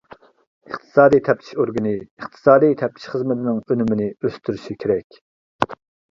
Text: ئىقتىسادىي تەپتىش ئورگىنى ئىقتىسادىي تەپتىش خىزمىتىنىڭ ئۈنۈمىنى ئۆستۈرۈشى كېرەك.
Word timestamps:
ئىقتىسادىي 0.67 1.19
تەپتىش 1.25 1.51
ئورگىنى 1.63 1.91
ئىقتىسادىي 1.97 2.73
تەپتىش 2.79 3.05
خىزمىتىنىڭ 3.11 3.59
ئۈنۈمىنى 3.75 4.07
ئۆستۈرۈشى 4.23 4.79
كېرەك. 4.85 5.21